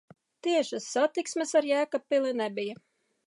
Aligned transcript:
Tiešas 0.45 0.87
satiksmes 0.95 1.53
ar 1.61 1.69
Jēkabpili 1.73 2.35
nebija. 2.41 2.81